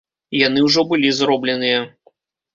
Яны 0.37 0.63
ўжо 0.67 0.85
былі 0.93 1.13
зробленыя. 1.19 1.79